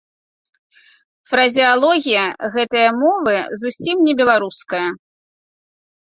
[1.33, 2.23] Фразеалогія
[2.55, 3.33] гэтае мовы
[3.65, 4.81] зусім не беларуская.